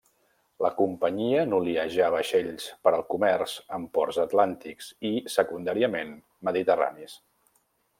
La 0.65 0.69
companyia 0.77 1.43
noliejà 1.49 2.07
vaixells 2.15 2.67
per 2.87 2.95
al 3.01 3.05
comerç 3.15 3.55
amb 3.79 3.93
ports 3.99 4.21
atlàntics 4.27 4.93
i, 5.13 5.15
secundàriament, 5.39 6.19
mediterranis. 6.53 7.21